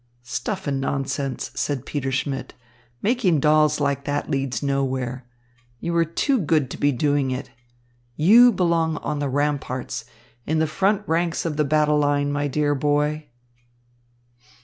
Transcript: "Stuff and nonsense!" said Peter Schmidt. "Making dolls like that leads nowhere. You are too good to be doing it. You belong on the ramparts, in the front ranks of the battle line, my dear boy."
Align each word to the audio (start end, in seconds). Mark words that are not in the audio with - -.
"Stuff 0.23 0.65
and 0.65 0.81
nonsense!" 0.81 1.51
said 1.53 1.85
Peter 1.85 2.11
Schmidt. 2.11 2.55
"Making 3.03 3.39
dolls 3.39 3.79
like 3.79 4.05
that 4.05 4.31
leads 4.31 4.63
nowhere. 4.63 5.27
You 5.79 5.95
are 5.95 6.05
too 6.05 6.39
good 6.39 6.71
to 6.71 6.77
be 6.79 6.91
doing 6.91 7.29
it. 7.29 7.51
You 8.15 8.51
belong 8.51 8.97
on 8.97 9.19
the 9.19 9.29
ramparts, 9.29 10.05
in 10.43 10.57
the 10.57 10.65
front 10.65 11.03
ranks 11.07 11.45
of 11.45 11.55
the 11.55 11.63
battle 11.65 11.99
line, 11.99 12.31
my 12.31 12.47
dear 12.47 12.73
boy." 12.73 13.27